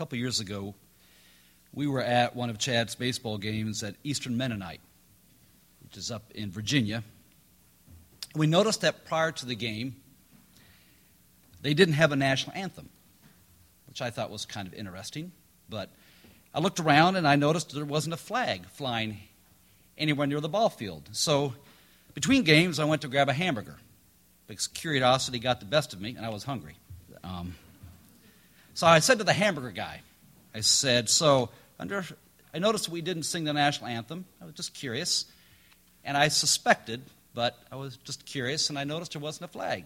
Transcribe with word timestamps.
couple 0.00 0.16
years 0.16 0.40
ago, 0.40 0.74
we 1.74 1.86
were 1.86 2.00
at 2.00 2.34
one 2.34 2.48
of 2.48 2.56
Chad's 2.56 2.94
baseball 2.94 3.36
games 3.36 3.82
at 3.82 3.96
Eastern 4.02 4.34
Mennonite, 4.34 4.80
which 5.82 5.98
is 5.98 6.10
up 6.10 6.32
in 6.34 6.50
Virginia. 6.50 7.04
We 8.34 8.46
noticed 8.46 8.80
that 8.80 9.04
prior 9.04 9.30
to 9.30 9.44
the 9.44 9.54
game, 9.54 9.96
they 11.60 11.74
didn't 11.74 11.96
have 11.96 12.12
a 12.12 12.16
national 12.16 12.56
anthem, 12.56 12.88
which 13.88 14.00
I 14.00 14.08
thought 14.08 14.30
was 14.30 14.46
kind 14.46 14.66
of 14.66 14.72
interesting. 14.72 15.32
But 15.68 15.90
I 16.54 16.60
looked 16.60 16.80
around 16.80 17.16
and 17.16 17.28
I 17.28 17.36
noticed 17.36 17.74
there 17.74 17.84
wasn't 17.84 18.14
a 18.14 18.16
flag 18.16 18.64
flying 18.70 19.18
anywhere 19.98 20.26
near 20.26 20.40
the 20.40 20.48
ball 20.48 20.70
field. 20.70 21.10
So 21.12 21.52
between 22.14 22.42
games, 22.44 22.78
I 22.78 22.86
went 22.86 23.02
to 23.02 23.08
grab 23.08 23.28
a 23.28 23.34
hamburger 23.34 23.76
because 24.46 24.66
curiosity 24.66 25.40
got 25.40 25.60
the 25.60 25.66
best 25.66 25.92
of 25.92 26.00
me 26.00 26.14
and 26.16 26.24
I 26.24 26.30
was 26.30 26.44
hungry. 26.44 26.76
Um, 27.22 27.54
so 28.74 28.86
I 28.86 29.00
said 29.00 29.18
to 29.18 29.24
the 29.24 29.32
hamburger 29.32 29.70
guy, 29.70 30.02
I 30.54 30.60
said, 30.60 31.08
So 31.08 31.50
under, 31.78 32.04
I 32.54 32.58
noticed 32.58 32.88
we 32.88 33.00
didn't 33.00 33.24
sing 33.24 33.44
the 33.44 33.52
national 33.52 33.88
anthem. 33.88 34.24
I 34.40 34.44
was 34.44 34.54
just 34.54 34.74
curious. 34.74 35.26
And 36.04 36.16
I 36.16 36.28
suspected, 36.28 37.02
but 37.34 37.58
I 37.70 37.76
was 37.76 37.96
just 37.98 38.24
curious, 38.24 38.70
and 38.70 38.78
I 38.78 38.84
noticed 38.84 39.12
there 39.12 39.20
wasn't 39.20 39.50
a 39.50 39.52
flag. 39.52 39.84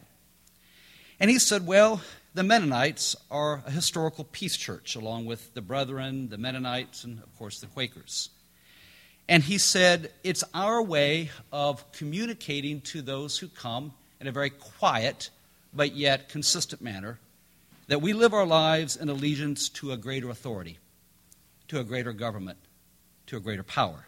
And 1.21 1.31
he 1.31 1.39
said, 1.39 1.67
Well, 1.67 2.01
the 2.35 2.43
Mennonites 2.43 3.17
are 3.31 3.63
a 3.67 3.71
historical 3.71 4.25
peace 4.25 4.57
church, 4.57 4.97
along 4.97 5.27
with 5.27 5.55
the 5.55 5.63
Brethren, 5.63 6.29
the 6.29 6.39
Mennonites, 6.39 7.05
and 7.05 7.19
of 7.19 7.37
course 7.39 7.61
the 7.61 7.67
Quakers. 7.67 8.31
And 9.29 9.43
he 9.43 9.59
said, 9.59 10.13
It's 10.23 10.45
our 10.53 10.83
way 10.83 11.31
of 11.53 11.91
communicating 11.93 12.81
to 12.83 13.03
those 13.03 13.39
who 13.39 13.49
come 13.49 13.93
in 14.21 14.27
a 14.27 14.33
very 14.33 14.51
quiet 14.51 15.31
but 15.73 15.95
yet 15.95 16.29
consistent 16.29 16.81
manner 16.81 17.19
that 17.89 18.01
we 18.01 18.13
live 18.13 18.33
our 18.33 18.47
lives 18.47 18.97
in 18.97 19.09
allegiance 19.09 19.69
to 19.69 19.93
a 19.93 19.97
greater 19.97 20.31
authority, 20.31 20.79
to 21.69 21.81
a 21.81 21.85
greater 21.85 22.13
government, 22.13 22.59
to 23.27 23.37
a 23.37 23.41
greater 23.41 23.63
power, 23.63 24.07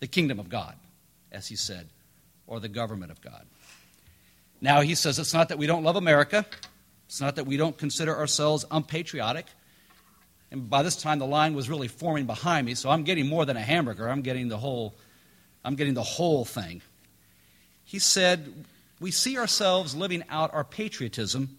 the 0.00 0.06
kingdom 0.06 0.38
of 0.38 0.48
God, 0.48 0.74
as 1.32 1.48
he 1.48 1.56
said, 1.56 1.88
or 2.46 2.60
the 2.60 2.68
government 2.68 3.10
of 3.10 3.20
God. 3.20 3.46
Now, 4.60 4.80
he 4.80 4.94
says 4.94 5.18
it's 5.18 5.34
not 5.34 5.50
that 5.50 5.58
we 5.58 5.66
don't 5.66 5.84
love 5.84 5.96
America, 5.96 6.44
it's 7.06 7.20
not 7.20 7.36
that 7.36 7.44
we 7.44 7.56
don't 7.56 7.76
consider 7.76 8.16
ourselves 8.16 8.64
unpatriotic. 8.70 9.46
And 10.50 10.68
by 10.68 10.82
this 10.82 10.96
time, 10.96 11.18
the 11.18 11.26
line 11.26 11.54
was 11.54 11.68
really 11.68 11.88
forming 11.88 12.26
behind 12.26 12.66
me, 12.66 12.74
so 12.74 12.88
I'm 12.90 13.04
getting 13.04 13.26
more 13.26 13.44
than 13.44 13.56
a 13.56 13.62
hamburger. 13.62 14.08
I'm 14.08 14.22
getting 14.22 14.48
the 14.48 14.56
whole, 14.56 14.94
I'm 15.64 15.74
getting 15.74 15.94
the 15.94 16.02
whole 16.02 16.44
thing. 16.44 16.80
He 17.84 17.98
said, 17.98 18.64
We 18.98 19.10
see 19.10 19.38
ourselves 19.38 19.94
living 19.94 20.24
out 20.30 20.52
our 20.54 20.64
patriotism 20.64 21.58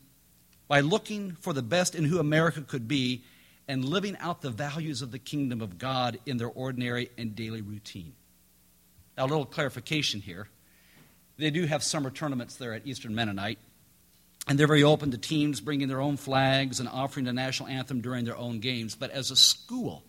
by 0.69 0.79
looking 0.81 1.35
for 1.41 1.51
the 1.51 1.63
best 1.63 1.95
in 1.95 2.05
who 2.05 2.19
America 2.19 2.61
could 2.61 2.87
be 2.87 3.23
and 3.67 3.83
living 3.83 4.15
out 4.19 4.41
the 4.41 4.51
values 4.51 5.01
of 5.01 5.11
the 5.11 5.19
kingdom 5.19 5.61
of 5.61 5.77
God 5.77 6.19
in 6.25 6.37
their 6.37 6.47
ordinary 6.47 7.09
and 7.17 7.35
daily 7.35 7.61
routine. 7.61 8.13
Now, 9.17 9.25
a 9.25 9.27
little 9.27 9.45
clarification 9.45 10.21
here. 10.21 10.47
They 11.37 11.49
do 11.49 11.65
have 11.65 11.83
summer 11.83 12.11
tournaments 12.11 12.55
there 12.55 12.73
at 12.73 12.85
Eastern 12.85 13.15
Mennonite, 13.15 13.57
and 14.47 14.59
they're 14.59 14.67
very 14.67 14.83
open 14.83 15.11
to 15.11 15.17
teams 15.17 15.59
bringing 15.59 15.87
their 15.87 16.01
own 16.01 16.17
flags 16.17 16.79
and 16.79 16.87
offering 16.87 17.25
the 17.25 17.33
national 17.33 17.69
anthem 17.69 18.01
during 18.01 18.23
their 18.23 18.37
own 18.37 18.59
games. 18.59 18.95
But 18.95 19.11
as 19.11 19.31
a 19.31 19.35
school, 19.35 20.03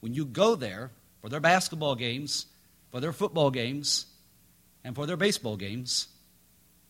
when 0.00 0.12
you 0.12 0.26
go 0.26 0.54
there 0.56 0.90
for 1.22 1.28
their 1.30 1.40
basketball 1.40 1.94
games, 1.94 2.46
for 2.90 3.00
their 3.00 3.12
football 3.12 3.50
games, 3.50 4.06
and 4.84 4.94
for 4.94 5.06
their 5.06 5.16
baseball 5.16 5.56
games, 5.56 6.08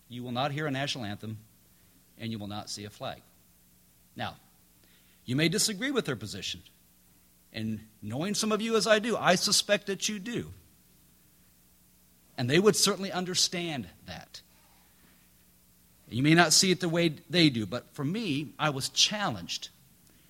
you 0.09 0.25
will 0.25 0.33
not 0.33 0.51
hear 0.51 0.67
a 0.67 0.71
national 0.71 1.05
anthem 1.05 1.39
and 2.23 2.31
you 2.31 2.39
will 2.39 2.47
not 2.47 2.71
see 2.71 2.85
a 2.85 2.91
flag. 2.91 3.21
Now, 4.15 4.37
you 5.25 5.35
may 5.35 5.49
disagree 5.49 5.91
with 5.91 6.07
their 6.07 6.17
position. 6.17 6.63
And 7.53 7.81
knowing 8.01 8.35
some 8.35 8.53
of 8.53 8.63
you 8.63 8.77
as 8.77 8.87
I 8.87 9.01
do, 9.01 9.17
I 9.17 9.35
suspect 9.35 9.89
that 9.89 10.09
you 10.09 10.21
do. 10.21 10.53
And 12.39 12.49
they 12.49 12.61
would 12.61 12.77
certainly 12.77 13.11
understand 13.11 13.89
that. 14.07 14.41
You 16.09 16.23
may 16.23 16.35
not 16.35 16.53
see 16.53 16.71
it 16.71 16.81
the 16.81 16.89
way 16.89 17.17
they 17.29 17.51
do, 17.51 17.67
but 17.67 17.93
for 17.93 18.05
me, 18.05 18.53
I 18.59 18.71
was 18.71 18.89
challenged 18.89 19.71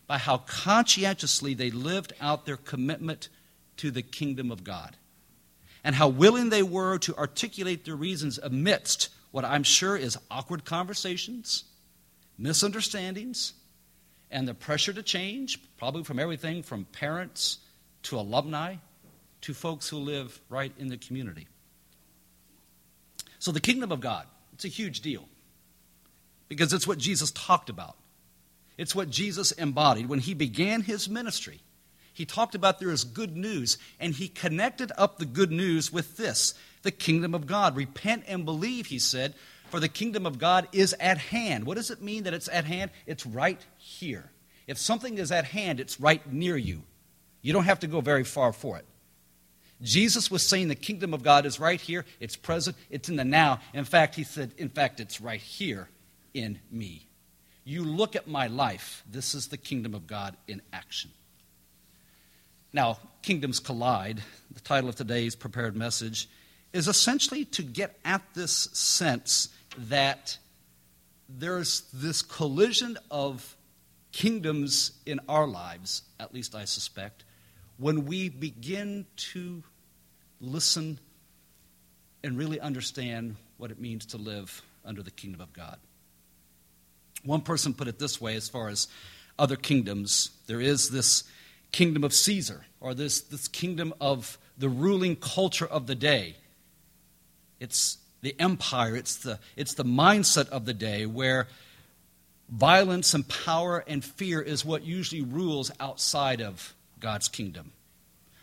by 0.06 0.16
how 0.16 0.38
conscientiously 0.38 1.52
they 1.52 1.70
lived 1.70 2.14
out 2.20 2.46
their 2.46 2.56
commitment 2.56 3.28
to 3.76 3.90
the 3.90 4.02
kingdom 4.02 4.50
of 4.50 4.64
God 4.64 4.96
and 5.84 5.94
how 5.94 6.08
willing 6.08 6.48
they 6.48 6.62
were 6.62 6.96
to 6.98 7.16
articulate 7.16 7.84
their 7.84 7.96
reasons 7.96 8.38
amidst 8.38 9.10
what 9.30 9.44
I'm 9.44 9.62
sure 9.62 9.96
is 9.96 10.16
awkward 10.30 10.64
conversations 10.64 11.64
misunderstandings, 12.38 13.54
and 14.30 14.48
the 14.48 14.54
pressure 14.54 14.92
to 14.92 15.02
change, 15.02 15.58
probably 15.76 16.04
from 16.04 16.18
everything 16.18 16.62
from 16.62 16.86
parents 16.86 17.58
to 18.04 18.18
alumni 18.18 18.76
to 19.42 19.54
folks 19.54 19.88
who 19.88 19.98
live 19.98 20.40
right 20.48 20.72
in 20.78 20.88
the 20.88 20.96
community. 20.96 21.46
So, 23.38 23.52
the 23.52 23.60
kingdom 23.60 23.92
of 23.92 24.00
God, 24.00 24.26
it's 24.54 24.64
a 24.64 24.68
huge 24.68 25.00
deal 25.00 25.28
because 26.48 26.72
it's 26.72 26.86
what 26.86 26.98
Jesus 26.98 27.30
talked 27.32 27.68
about. 27.68 27.96
It's 28.78 28.94
what 28.94 29.10
Jesus 29.10 29.52
embodied 29.52 30.08
when 30.08 30.20
he 30.20 30.34
began 30.34 30.82
his 30.82 31.08
ministry. 31.08 31.60
He 32.14 32.24
talked 32.24 32.54
about 32.54 32.78
there 32.78 32.90
is 32.90 33.04
good 33.04 33.36
news, 33.36 33.78
and 33.98 34.14
he 34.14 34.28
connected 34.28 34.92
up 34.96 35.18
the 35.18 35.24
good 35.24 35.50
news 35.50 35.92
with 35.92 36.16
this 36.16 36.54
the 36.82 36.90
kingdom 36.90 37.34
of 37.34 37.46
God. 37.46 37.76
Repent 37.76 38.24
and 38.26 38.44
believe, 38.44 38.86
he 38.86 38.98
said, 38.98 39.34
for 39.72 39.80
the 39.80 39.88
kingdom 39.88 40.26
of 40.26 40.38
God 40.38 40.68
is 40.72 40.94
at 41.00 41.16
hand. 41.16 41.64
What 41.64 41.78
does 41.78 41.90
it 41.90 42.02
mean 42.02 42.24
that 42.24 42.34
it's 42.34 42.48
at 42.48 42.66
hand? 42.66 42.90
It's 43.06 43.24
right 43.24 43.58
here. 43.78 44.30
If 44.66 44.76
something 44.76 45.16
is 45.16 45.32
at 45.32 45.46
hand, 45.46 45.80
it's 45.80 45.98
right 45.98 46.30
near 46.30 46.58
you. 46.58 46.82
You 47.40 47.54
don't 47.54 47.64
have 47.64 47.80
to 47.80 47.86
go 47.86 48.02
very 48.02 48.22
far 48.22 48.52
for 48.52 48.76
it. 48.76 48.84
Jesus 49.80 50.30
was 50.30 50.46
saying 50.46 50.68
the 50.68 50.74
kingdom 50.74 51.14
of 51.14 51.22
God 51.22 51.46
is 51.46 51.58
right 51.58 51.80
here, 51.80 52.04
it's 52.20 52.36
present, 52.36 52.76
it's 52.90 53.08
in 53.08 53.16
the 53.16 53.24
now. 53.24 53.60
In 53.72 53.86
fact, 53.86 54.14
he 54.14 54.24
said, 54.24 54.52
in 54.58 54.68
fact, 54.68 55.00
it's 55.00 55.22
right 55.22 55.40
here 55.40 55.88
in 56.34 56.58
me. 56.70 57.06
You 57.64 57.82
look 57.82 58.14
at 58.14 58.28
my 58.28 58.48
life, 58.48 59.02
this 59.10 59.34
is 59.34 59.48
the 59.48 59.56
kingdom 59.56 59.94
of 59.94 60.06
God 60.06 60.36
in 60.46 60.60
action. 60.74 61.10
Now, 62.74 62.98
Kingdoms 63.22 63.58
Collide, 63.58 64.22
the 64.52 64.60
title 64.60 64.90
of 64.90 64.96
today's 64.96 65.34
prepared 65.34 65.74
message, 65.74 66.28
is 66.74 66.88
essentially 66.88 67.46
to 67.46 67.62
get 67.62 67.98
at 68.04 68.22
this 68.34 68.52
sense 68.72 69.48
that 69.76 70.38
there's 71.28 71.82
this 71.92 72.22
collision 72.22 72.98
of 73.10 73.56
kingdoms 74.12 74.92
in 75.06 75.20
our 75.28 75.46
lives, 75.46 76.02
at 76.20 76.34
least 76.34 76.54
I 76.54 76.64
suspect, 76.64 77.24
when 77.78 78.04
we 78.04 78.28
begin 78.28 79.06
to 79.16 79.62
listen 80.40 80.98
and 82.22 82.36
really 82.36 82.60
understand 82.60 83.36
what 83.56 83.70
it 83.70 83.80
means 83.80 84.06
to 84.06 84.16
live 84.16 84.62
under 84.84 85.02
the 85.02 85.10
kingdom 85.10 85.40
of 85.40 85.52
God. 85.52 85.78
One 87.24 87.40
person 87.40 87.72
put 87.72 87.88
it 87.88 87.98
this 87.98 88.20
way 88.20 88.36
as 88.36 88.48
far 88.48 88.68
as 88.68 88.88
other 89.38 89.56
kingdoms 89.56 90.30
there 90.46 90.60
is 90.60 90.90
this 90.90 91.24
kingdom 91.70 92.04
of 92.04 92.12
Caesar, 92.12 92.66
or 92.80 92.92
this, 92.92 93.22
this 93.22 93.48
kingdom 93.48 93.94
of 94.00 94.38
the 94.58 94.68
ruling 94.68 95.16
culture 95.16 95.66
of 95.66 95.86
the 95.86 95.94
day. 95.94 96.36
It's 97.58 97.96
the 98.22 98.34
empire, 98.38 98.96
it's 98.96 99.16
the, 99.16 99.38
it's 99.56 99.74
the 99.74 99.84
mindset 99.84 100.48
of 100.48 100.64
the 100.64 100.72
day 100.72 101.06
where 101.06 101.48
violence 102.48 103.14
and 103.14 103.28
power 103.28 103.84
and 103.86 104.04
fear 104.04 104.40
is 104.40 104.64
what 104.64 104.84
usually 104.84 105.22
rules 105.22 105.70
outside 105.80 106.40
of 106.40 106.74
God's 107.00 107.28
kingdom. 107.28 107.72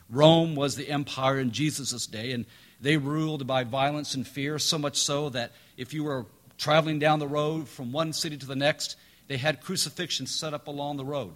Rome 0.09 0.55
was 0.55 0.75
the 0.75 0.89
empire 0.89 1.39
in 1.39 1.51
Jesus' 1.51 2.07
day, 2.07 2.31
and 2.31 2.45
they 2.81 2.97
ruled 2.97 3.47
by 3.47 3.63
violence 3.63 4.15
and 4.15 4.27
fear, 4.27 4.59
so 4.59 4.77
much 4.77 4.97
so 4.97 5.29
that 5.29 5.51
if 5.77 5.93
you 5.93 6.03
were 6.03 6.25
traveling 6.57 6.99
down 6.99 7.19
the 7.19 7.27
road 7.27 7.69
from 7.69 7.91
one 7.91 8.11
city 8.11 8.35
to 8.35 8.45
the 8.45 8.55
next, 8.55 8.97
they 9.27 9.37
had 9.37 9.61
crucifixions 9.61 10.33
set 10.33 10.53
up 10.53 10.67
along 10.67 10.97
the 10.97 11.05
road. 11.05 11.35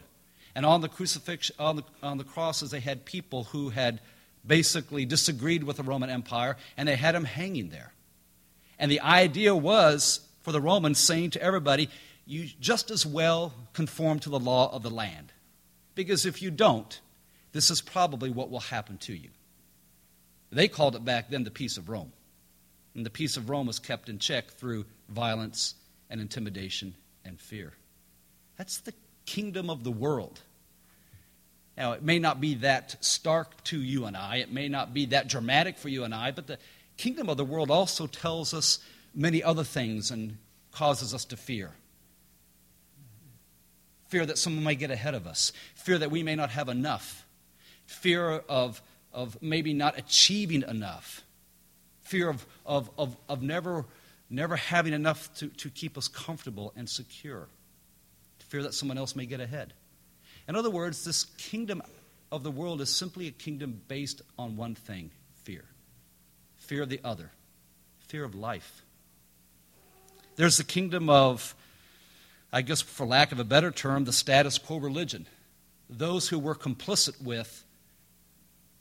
And 0.55 0.65
on 0.65 0.81
the 0.81 0.89
crucifixion, 0.89 1.55
on 1.59 1.77
the, 1.77 1.83
on 2.01 2.17
the 2.17 2.23
crosses, 2.23 2.71
they 2.71 2.79
had 2.79 3.05
people 3.05 3.45
who 3.45 3.69
had 3.69 4.01
basically 4.45 5.05
disagreed 5.05 5.63
with 5.63 5.77
the 5.77 5.83
Roman 5.83 6.09
Empire, 6.09 6.57
and 6.75 6.89
they 6.89 6.95
had 6.95 7.15
them 7.15 7.25
hanging 7.25 7.69
there. 7.69 7.93
And 8.79 8.91
the 8.91 9.01
idea 9.01 9.55
was 9.55 10.21
for 10.41 10.51
the 10.51 10.61
Romans 10.61 10.99
saying 10.99 11.31
to 11.31 11.41
everybody, 11.41 11.89
you 12.25 12.47
just 12.59 12.91
as 12.91 13.05
well 13.05 13.53
conform 13.73 14.19
to 14.19 14.29
the 14.29 14.39
law 14.39 14.73
of 14.73 14.83
the 14.83 14.89
land. 14.89 15.31
Because 15.95 16.25
if 16.25 16.41
you 16.41 16.51
don't, 16.51 16.99
this 17.51 17.69
is 17.69 17.81
probably 17.81 18.29
what 18.29 18.49
will 18.49 18.59
happen 18.59 18.97
to 18.99 19.13
you. 19.13 19.29
They 20.51 20.67
called 20.67 20.95
it 20.95 21.05
back 21.05 21.29
then 21.29 21.43
the 21.43 21.51
peace 21.51 21.77
of 21.77 21.89
Rome. 21.89 22.11
And 22.95 23.05
the 23.05 23.09
peace 23.09 23.37
of 23.37 23.49
Rome 23.49 23.67
was 23.67 23.79
kept 23.79 24.09
in 24.09 24.19
check 24.19 24.51
through 24.51 24.85
violence 25.09 25.75
and 26.09 26.21
intimidation 26.21 26.95
and 27.25 27.39
fear. 27.39 27.73
That's 28.57 28.79
the 28.79 28.93
kingdom 29.25 29.69
of 29.69 29.83
the 29.83 29.91
world. 29.91 30.41
Now, 31.75 31.93
it 31.93 32.03
may 32.03 32.19
not 32.19 32.39
be 32.39 32.55
that 32.55 33.03
stark 33.03 33.63
to 33.65 33.79
you 33.79 34.05
and 34.05 34.15
I, 34.15 34.37
it 34.37 34.51
may 34.51 34.67
not 34.67 34.93
be 34.93 35.07
that 35.07 35.27
dramatic 35.27 35.77
for 35.77 35.89
you 35.89 36.03
and 36.03 36.13
I, 36.13 36.31
but 36.31 36.45
the 36.45 36.59
kingdom 36.97 37.29
of 37.29 37.37
the 37.37 37.45
world 37.45 37.71
also 37.71 38.07
tells 38.07 38.53
us 38.53 38.79
many 39.13 39.43
other 39.43 39.63
things 39.63 40.11
and 40.11 40.37
causes 40.71 41.13
us 41.13 41.25
to 41.25 41.37
fear. 41.37 41.71
fear 44.07 44.25
that 44.27 44.37
someone 44.37 44.63
may 44.63 44.75
get 44.75 44.91
ahead 44.91 45.15
of 45.15 45.25
us, 45.25 45.51
fear 45.73 45.97
that 45.97 46.11
we 46.11 46.21
may 46.21 46.35
not 46.35 46.51
have 46.51 46.69
enough, 46.69 47.25
fear 47.87 48.43
of, 48.47 48.79
of 49.11 49.41
maybe 49.41 49.73
not 49.73 49.97
achieving 49.97 50.63
enough, 50.67 51.23
fear 52.01 52.29
of, 52.29 52.45
of, 52.63 52.91
of, 52.95 53.17
of 53.27 53.41
never, 53.41 53.85
never 54.29 54.55
having 54.55 54.93
enough 54.93 55.33
to, 55.33 55.47
to 55.47 55.67
keep 55.71 55.97
us 55.97 56.07
comfortable 56.07 56.71
and 56.75 56.87
secure, 56.87 57.47
fear 58.37 58.61
that 58.61 58.75
someone 58.75 58.99
else 58.99 59.15
may 59.15 59.25
get 59.25 59.39
ahead. 59.39 59.73
In 60.47 60.55
other 60.55 60.69
words, 60.69 61.03
this 61.03 61.23
kingdom 61.39 61.81
of 62.31 62.43
the 62.43 62.51
world 62.51 62.81
is 62.81 62.89
simply 62.89 63.27
a 63.27 63.31
kingdom 63.31 63.81
based 63.87 64.21
on 64.37 64.55
one 64.55 64.75
thing 64.75 65.09
fear 65.43 65.65
fear 66.63 66.81
of 66.81 66.89
the 66.89 67.01
other, 67.03 67.29
fear 68.07 68.23
of 68.23 68.33
life. 68.33 68.83
There's 70.35 70.57
the 70.57 70.63
kingdom 70.63 71.09
of, 71.09 71.53
I 72.51 72.61
guess 72.61 72.81
for 72.81 73.05
lack 73.05 73.31
of 73.31 73.39
a 73.39 73.43
better 73.43 73.69
term, 73.69 74.05
the 74.05 74.13
status 74.13 74.57
quo 74.57 74.77
religion. 74.77 75.27
Those 75.89 76.29
who 76.29 76.39
were 76.39 76.55
complicit 76.55 77.21
with 77.21 77.63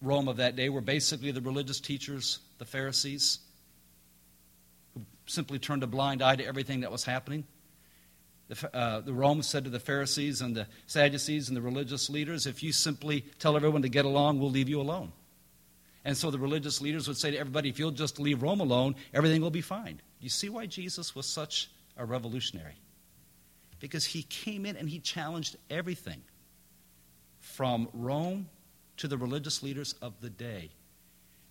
Rome 0.00 0.28
of 0.28 0.36
that 0.38 0.56
day 0.56 0.68
were 0.68 0.80
basically 0.80 1.30
the 1.32 1.40
religious 1.40 1.80
teachers, 1.80 2.38
the 2.58 2.64
Pharisees, 2.64 3.40
who 4.94 5.02
simply 5.26 5.58
turned 5.58 5.82
a 5.82 5.86
blind 5.86 6.22
eye 6.22 6.36
to 6.36 6.46
everything 6.46 6.80
that 6.80 6.92
was 6.92 7.04
happening. 7.04 7.44
The, 8.48 8.76
uh, 8.76 9.00
the 9.00 9.12
Rome 9.12 9.42
said 9.42 9.64
to 9.64 9.70
the 9.70 9.80
Pharisees 9.80 10.40
and 10.40 10.54
the 10.54 10.66
Sadducees 10.86 11.48
and 11.48 11.56
the 11.56 11.62
religious 11.62 12.08
leaders, 12.08 12.46
if 12.46 12.62
you 12.62 12.72
simply 12.72 13.24
tell 13.38 13.56
everyone 13.56 13.82
to 13.82 13.88
get 13.88 14.04
along, 14.04 14.38
we'll 14.38 14.50
leave 14.50 14.68
you 14.68 14.80
alone. 14.80 15.12
And 16.04 16.16
so 16.16 16.30
the 16.30 16.38
religious 16.38 16.80
leaders 16.80 17.06
would 17.06 17.16
say 17.16 17.30
to 17.30 17.38
everybody, 17.38 17.68
if 17.68 17.78
you'll 17.78 17.92
just 17.92 18.18
leave 18.18 18.42
Rome 18.42 18.60
alone, 18.60 18.96
everything 19.14 19.40
will 19.40 19.50
be 19.50 19.60
fine. 19.60 20.00
You 20.20 20.28
see 20.28 20.48
why 20.48 20.66
Jesus 20.66 21.14
was 21.14 21.26
such 21.26 21.70
a 21.96 22.04
revolutionary? 22.04 22.76
Because 23.78 24.04
he 24.04 24.22
came 24.24 24.66
in 24.66 24.76
and 24.76 24.88
he 24.88 24.98
challenged 24.98 25.56
everything 25.70 26.22
from 27.38 27.88
Rome 27.92 28.48
to 28.98 29.08
the 29.08 29.18
religious 29.18 29.62
leaders 29.62 29.94
of 30.02 30.20
the 30.20 30.30
day 30.30 30.70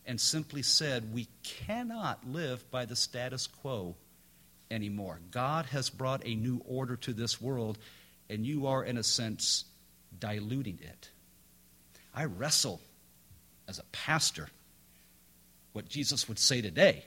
and 0.06 0.20
simply 0.20 0.62
said, 0.62 1.14
We 1.14 1.28
cannot 1.44 2.28
live 2.28 2.70
by 2.72 2.86
the 2.86 2.96
status 2.96 3.48
quo 3.48 3.96
anymore. 4.70 5.20
God 5.32 5.66
has 5.68 5.90
brought 5.90 6.26
a 6.26 6.36
new 6.36 6.62
order 6.66 6.96
to 6.98 7.14
this 7.14 7.42
world, 7.42 7.78
and 8.30 8.46
you 8.46 8.68
are, 8.68 8.84
in 8.84 8.98
a 8.98 9.04
sense, 9.04 9.66
diluting 10.18 10.80
it. 10.82 11.10
I 12.14 12.26
wrestle 12.26 12.82
as 13.68 13.80
a 13.80 13.84
pastor 13.92 14.50
what 15.74 15.88
Jesus 15.88 16.28
would 16.28 16.40
say 16.40 16.62
today 16.62 17.06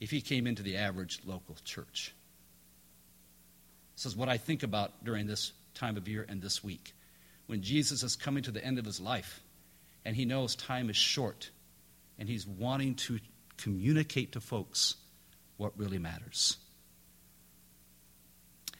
if 0.00 0.10
he 0.10 0.20
came 0.20 0.46
into 0.46 0.62
the 0.62 0.76
average 0.76 1.20
local 1.24 1.56
church. 1.64 2.14
This 3.96 4.06
is 4.06 4.16
what 4.16 4.28
I 4.28 4.36
think 4.36 4.62
about 4.62 5.04
during 5.04 5.26
this 5.26 5.52
time 5.74 5.96
of 5.96 6.06
year 6.06 6.24
and 6.28 6.40
this 6.40 6.62
week. 6.62 6.94
When 7.46 7.62
Jesus 7.62 8.02
is 8.02 8.14
coming 8.14 8.44
to 8.44 8.50
the 8.50 8.64
end 8.64 8.78
of 8.78 8.84
his 8.84 9.00
life 9.00 9.40
and 10.04 10.14
he 10.14 10.24
knows 10.24 10.54
time 10.54 10.90
is 10.90 10.96
short 10.96 11.50
and 12.18 12.28
he's 12.28 12.46
wanting 12.46 12.94
to 12.94 13.18
communicate 13.56 14.32
to 14.32 14.40
folks 14.40 14.94
what 15.56 15.76
really 15.76 15.98
matters. 15.98 16.56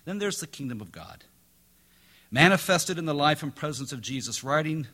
Then 0.04 0.18
there's 0.18 0.40
the 0.40 0.46
kingdom 0.46 0.80
of 0.80 0.92
God, 0.92 1.24
manifested 2.30 2.96
in 2.96 3.04
the 3.04 3.14
life 3.14 3.42
and 3.42 3.54
presence 3.54 3.92
of 3.92 4.00
Jesus, 4.00 4.42
riding 4.44 4.86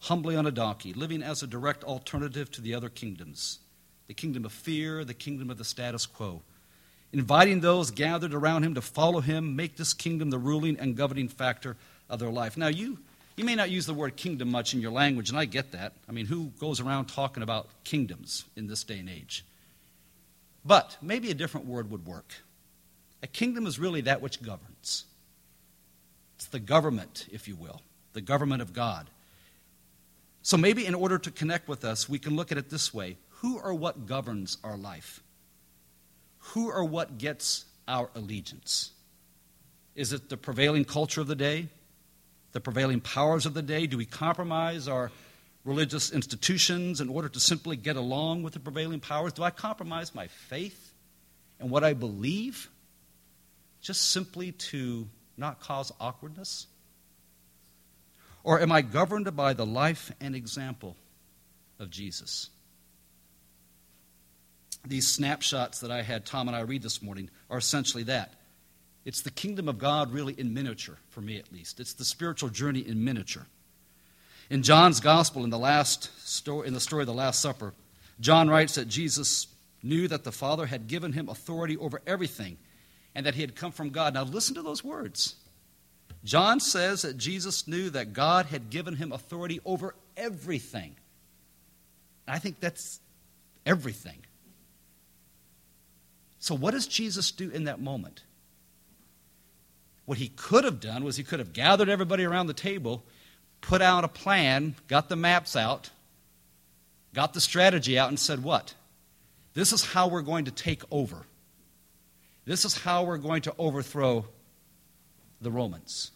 humbly 0.00 0.36
on 0.36 0.46
a 0.46 0.50
donkey, 0.50 0.92
living 0.92 1.22
as 1.22 1.42
a 1.42 1.46
direct 1.46 1.84
alternative 1.84 2.50
to 2.52 2.60
the 2.60 2.74
other 2.74 2.88
kingdoms 2.88 3.58
the 4.08 4.14
kingdom 4.14 4.44
of 4.44 4.52
fear, 4.52 5.04
the 5.04 5.14
kingdom 5.14 5.50
of 5.50 5.56
the 5.56 5.64
status 5.64 6.04
quo. 6.04 6.42
Inviting 7.12 7.60
those 7.60 7.92
gathered 7.92 8.34
around 8.34 8.64
him 8.64 8.74
to 8.74 8.80
follow 8.80 9.20
him, 9.20 9.54
make 9.54 9.76
this 9.76 9.94
kingdom 9.94 10.30
the 10.30 10.38
ruling 10.38 10.80
and 10.80 10.96
governing 10.96 11.28
factor 11.28 11.76
of 12.08 12.18
their 12.18 12.28
life. 12.28 12.56
Now, 12.56 12.66
you, 12.66 12.98
you 13.36 13.44
may 13.44 13.54
not 13.54 13.70
use 13.70 13.86
the 13.86 13.94
word 13.94 14.16
kingdom 14.16 14.50
much 14.50 14.74
in 14.74 14.80
your 14.80 14.90
language, 14.90 15.30
and 15.30 15.38
I 15.38 15.44
get 15.44 15.70
that. 15.70 15.92
I 16.08 16.12
mean, 16.12 16.26
who 16.26 16.46
goes 16.58 16.80
around 16.80 17.06
talking 17.06 17.44
about 17.44 17.68
kingdoms 17.84 18.46
in 18.56 18.66
this 18.66 18.82
day 18.82 18.98
and 18.98 19.08
age? 19.08 19.44
But 20.64 20.96
maybe 21.00 21.30
a 21.30 21.34
different 21.34 21.68
word 21.68 21.88
would 21.92 22.04
work. 22.04 22.34
A 23.22 23.28
kingdom 23.28 23.64
is 23.64 23.78
really 23.78 24.00
that 24.00 24.20
which 24.20 24.42
governs. 24.42 25.04
It's 26.34 26.46
the 26.46 26.58
government, 26.58 27.28
if 27.30 27.46
you 27.46 27.54
will, 27.54 27.80
the 28.12 28.20
government 28.20 28.60
of 28.60 28.72
God. 28.72 29.08
So 30.42 30.56
maybe 30.56 30.86
in 30.86 30.94
order 30.94 31.18
to 31.18 31.30
connect 31.30 31.68
with 31.68 31.84
us, 31.84 32.08
we 32.08 32.18
can 32.18 32.36
look 32.36 32.50
at 32.50 32.58
it 32.58 32.70
this 32.70 32.94
way 32.94 33.16
Who 33.40 33.58
or 33.58 33.74
what 33.74 34.06
governs 34.06 34.58
our 34.64 34.76
life? 34.76 35.22
Who 36.38 36.70
or 36.70 36.84
what 36.84 37.18
gets 37.18 37.66
our 37.86 38.10
allegiance? 38.14 38.92
Is 39.94 40.12
it 40.12 40.28
the 40.28 40.36
prevailing 40.36 40.84
culture 40.84 41.20
of 41.20 41.26
the 41.26 41.34
day? 41.34 41.68
The 42.52 42.60
prevailing 42.60 43.00
powers 43.00 43.46
of 43.46 43.54
the 43.54 43.62
day? 43.62 43.86
Do 43.86 43.98
we 43.98 44.06
compromise 44.06 44.88
our 44.88 45.10
religious 45.64 46.10
institutions 46.10 47.00
in 47.00 47.08
order 47.08 47.28
to 47.28 47.38
simply 47.38 47.76
get 47.76 47.96
along 47.96 48.42
with 48.42 48.54
the 48.54 48.60
prevailing 48.60 49.00
powers? 49.00 49.32
Do 49.34 49.42
I 49.42 49.50
compromise 49.50 50.14
my 50.14 50.28
faith 50.28 50.94
and 51.58 51.70
what 51.70 51.84
I 51.84 51.92
believe 51.92 52.70
just 53.82 54.10
simply 54.10 54.52
to 54.52 55.06
not 55.36 55.60
cause 55.60 55.92
awkwardness? 56.00 56.66
Or 58.42 58.60
am 58.60 58.72
I 58.72 58.82
governed 58.82 59.34
by 59.36 59.52
the 59.52 59.66
life 59.66 60.10
and 60.20 60.34
example 60.34 60.96
of 61.78 61.90
Jesus? 61.90 62.50
These 64.86 65.08
snapshots 65.08 65.80
that 65.80 65.90
I 65.90 66.02
had 66.02 66.24
Tom 66.24 66.48
and 66.48 66.56
I 66.56 66.60
read 66.60 66.82
this 66.82 67.02
morning 67.02 67.30
are 67.50 67.58
essentially 67.58 68.04
that. 68.04 68.34
It's 69.04 69.22
the 69.22 69.30
kingdom 69.30 69.68
of 69.68 69.78
God 69.78 70.12
really 70.12 70.34
in 70.38 70.54
miniature, 70.54 70.96
for 71.10 71.20
me 71.20 71.38
at 71.38 71.52
least. 71.52 71.80
It's 71.80 71.94
the 71.94 72.04
spiritual 72.04 72.48
journey 72.48 72.80
in 72.80 73.04
miniature. 73.04 73.46
In 74.48 74.62
John's 74.62 75.00
gospel, 75.00 75.44
in 75.44 75.50
the 75.50 75.58
last 75.58 76.10
story, 76.28 76.66
in 76.66 76.74
the 76.74 76.80
story 76.80 77.02
of 77.02 77.06
the 77.06 77.14
Last 77.14 77.40
Supper, 77.40 77.72
John 78.20 78.50
writes 78.50 78.74
that 78.74 78.88
Jesus 78.88 79.46
knew 79.82 80.08
that 80.08 80.24
the 80.24 80.32
Father 80.32 80.66
had 80.66 80.88
given 80.88 81.12
him 81.12 81.28
authority 81.28 81.76
over 81.76 82.02
everything 82.06 82.58
and 83.14 83.26
that 83.26 83.34
he 83.34 83.40
had 83.40 83.54
come 83.54 83.72
from 83.72 83.90
God. 83.90 84.14
Now 84.14 84.24
listen 84.24 84.54
to 84.56 84.62
those 84.62 84.84
words. 84.84 85.36
John 86.24 86.60
says 86.60 87.02
that 87.02 87.16
Jesus 87.16 87.66
knew 87.66 87.90
that 87.90 88.12
God 88.12 88.46
had 88.46 88.70
given 88.70 88.96
him 88.96 89.12
authority 89.12 89.60
over 89.64 89.94
everything. 90.16 90.96
I 92.28 92.38
think 92.38 92.60
that's 92.60 93.00
everything. 93.64 94.18
So, 96.38 96.54
what 96.54 96.72
does 96.72 96.86
Jesus 96.86 97.30
do 97.30 97.50
in 97.50 97.64
that 97.64 97.80
moment? 97.80 98.22
What 100.04 100.18
he 100.18 100.28
could 100.28 100.64
have 100.64 100.80
done 100.80 101.04
was 101.04 101.16
he 101.16 101.22
could 101.22 101.38
have 101.38 101.52
gathered 101.52 101.88
everybody 101.88 102.24
around 102.24 102.46
the 102.46 102.54
table, 102.54 103.04
put 103.60 103.82
out 103.82 104.04
a 104.04 104.08
plan, 104.08 104.74
got 104.88 105.08
the 105.08 105.16
maps 105.16 105.54
out, 105.54 105.90
got 107.14 107.32
the 107.32 107.40
strategy 107.40 107.98
out, 107.98 108.08
and 108.08 108.18
said, 108.18 108.42
What? 108.42 108.74
This 109.54 109.72
is 109.72 109.84
how 109.84 110.08
we're 110.08 110.22
going 110.22 110.44
to 110.44 110.50
take 110.50 110.82
over. 110.90 111.26
This 112.44 112.64
is 112.64 112.76
how 112.76 113.04
we're 113.04 113.18
going 113.18 113.42
to 113.42 113.54
overthrow 113.58 114.26
the 115.40 115.50
Romans. 115.50 116.10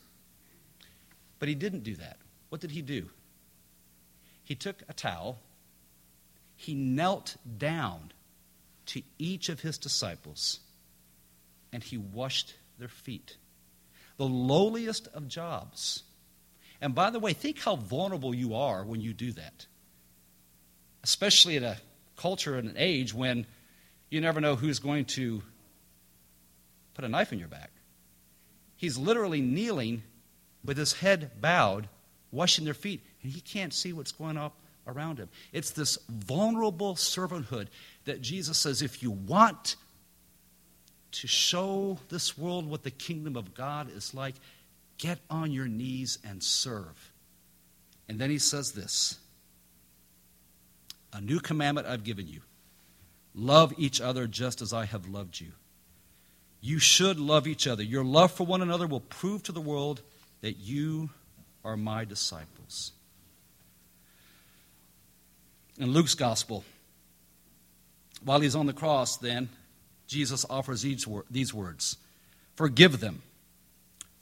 But 1.39 1.49
he 1.49 1.55
didn't 1.55 1.85
do 1.85 1.95
that. 1.97 2.19
What 2.49 2.61
did 2.61 2.71
he 2.71 2.83
do? 2.83 3.09
He 4.45 4.55
took 4.55 4.83
a 4.89 4.93
towel, 4.93 5.41
he 6.57 6.75
knelt 6.75 7.37
down 7.59 8.13
to 8.87 9.03
each 9.19 9.49
of 9.49 9.61
his 9.61 9.79
disciples, 9.79 10.61
and 11.73 11.83
he 11.83 11.97
washed 11.97 12.55
their 12.79 12.89
feet. 12.89 13.37
The 14.17 14.27
lowliest 14.27 15.09
of 15.09 15.29
jobs. 15.29 16.03
And 16.81 16.95
by 16.95 17.11
the 17.11 17.19
way, 17.19 17.33
think 17.33 17.61
how 17.61 17.77
vulnerable 17.77 18.35
you 18.35 18.55
are 18.55 18.85
when 18.85 19.01
you 19.01 19.13
do 19.13 19.33
that. 19.33 19.67
Especially 21.03 21.57
in 21.57 21.65
a 21.65 21.79
culture 22.17 22.57
and 22.57 22.69
an 22.69 22.77
age 22.79 23.13
when 23.13 23.47
you 24.11 24.21
never 24.21 24.41
know 24.41 24.55
who's 24.55 24.79
going 24.79 25.07
to 25.07 25.43
put 26.95 27.05
a 27.05 27.09
knife 27.09 27.33
in 27.33 27.39
your 27.39 27.49
back. 27.49 27.71
He's 28.77 28.99
literally 28.99 29.41
kneeling 29.41 30.03
with 30.65 30.77
his 30.77 30.95
head 30.95 31.31
bowed, 31.41 31.89
washing 32.31 32.65
their 32.65 32.75
feet, 32.75 33.01
and 33.23 33.33
he 33.33 33.41
can't 33.41 33.73
see 33.73 33.93
what's 33.93 34.13
going 34.13 34.37
on 34.37 34.51
around 34.87 35.19
him. 35.19 35.29
It's 35.53 35.71
this 35.71 35.99
vulnerable 36.09 36.95
servanthood 36.95 37.69
that 38.05 38.21
Jesus 38.21 38.59
says 38.59 38.83
if 38.83 39.03
you 39.03 39.11
want 39.11 39.77
to 41.13 41.27
show 41.27 41.99
this 42.09 42.37
world 42.37 42.67
what 42.67 42.83
the 42.83 42.91
kingdom 42.91 43.37
of 43.37 43.55
God 43.55 43.91
is 43.95 44.15
like, 44.15 44.35
get 44.99 45.19
on 45.31 45.53
your 45.53 45.69
knees 45.69 46.19
and 46.29 46.43
serve. 46.43 47.13
And 48.09 48.19
then 48.19 48.31
he 48.31 48.39
says 48.39 48.73
this 48.73 49.19
A 51.13 51.21
new 51.21 51.41
commandment 51.41 51.87
I've 51.87 52.05
given 52.05 52.27
you 52.27 52.41
love 53.35 53.75
each 53.77 54.01
other 54.01 54.27
just 54.27 54.63
as 54.63 54.73
I 54.73 54.85
have 54.85 55.07
loved 55.09 55.41
you. 55.41 55.53
You 56.65 56.79
should 56.79 57.21
love 57.21 57.47
each 57.47 57.67
other. 57.67 57.83
Your 57.83 58.03
love 58.03 58.33
for 58.33 58.47
one 58.47 58.63
another 58.63 58.87
will 58.87 59.01
prove 59.01 59.43
to 59.43 59.53
the 59.53 59.61
world 59.61 60.01
that 60.41 60.57
you 60.57 61.11
are 61.63 61.77
my 61.77 62.07
disciples. 62.07 62.93
In 65.79 65.93
Luke's 65.93 66.15
gospel, 66.15 66.65
while 68.25 68.41
he's 68.41 68.57
on 68.57 68.65
the 68.65 68.73
cross, 68.73 69.19
then, 69.19 69.51
Jesus 70.07 70.47
offers 70.49 70.81
these 70.81 71.53
words 71.53 71.99
Forgive 72.57 72.99
them, 72.99 73.21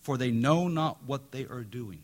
for 0.00 0.16
they 0.16 0.32
know 0.32 0.66
not 0.66 1.04
what 1.06 1.30
they 1.30 1.44
are 1.44 1.62
doing. 1.62 2.02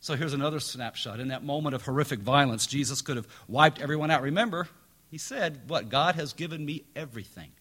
So 0.00 0.14
here's 0.14 0.34
another 0.34 0.60
snapshot. 0.60 1.20
In 1.20 1.28
that 1.28 1.42
moment 1.42 1.74
of 1.74 1.86
horrific 1.86 2.18
violence, 2.18 2.66
Jesus 2.66 3.00
could 3.00 3.16
have 3.16 3.28
wiped 3.48 3.80
everyone 3.80 4.10
out. 4.10 4.20
Remember, 4.20 4.68
he 5.10 5.16
said, 5.16 5.60
What? 5.68 5.88
God 5.88 6.16
has 6.16 6.34
given 6.34 6.62
me 6.66 6.84
everything. 6.94 7.52